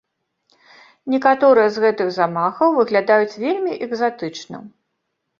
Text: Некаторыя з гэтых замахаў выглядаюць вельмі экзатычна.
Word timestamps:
Некаторыя 1.15 1.67
з 1.75 1.83
гэтых 1.83 2.07
замахаў 2.17 2.69
выглядаюць 2.79 3.39
вельмі 3.43 3.75
экзатычна. 3.87 4.63